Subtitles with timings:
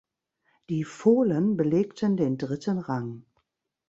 [0.69, 3.23] Die "Fohlen" belegten den dritten Rang.